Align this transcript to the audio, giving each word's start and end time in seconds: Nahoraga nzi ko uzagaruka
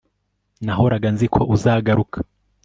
Nahoraga 0.65 1.07
nzi 1.13 1.27
ko 1.33 1.41
uzagaruka 1.55 2.17